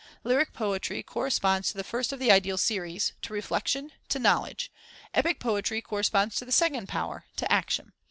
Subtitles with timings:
[0.23, 4.71] Lyric poetry corresponds to the first of the ideal series, to reflection, to knowledge;
[5.13, 7.93] epic poetry corresponds to the second power, to action.